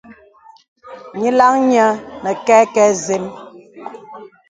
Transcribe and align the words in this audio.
Nyìlaŋ 1.19 1.55
nyə̄ 1.69 1.89
nə 2.23 2.31
kɛkɛ 2.45 2.83
ǹzən. 2.93 3.23